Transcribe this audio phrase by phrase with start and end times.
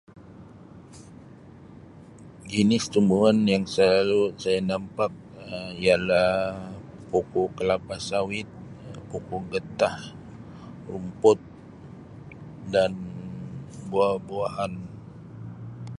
[2.53, 5.11] Jenis tumbuhan yang saya selalu saya nampak
[5.53, 6.33] Um ialah
[7.11, 8.47] pokok kelapa sawit,
[8.97, 9.97] Um pokok getah,
[10.89, 11.39] rumput
[12.73, 12.91] dan
[13.91, 14.73] buah-buahan.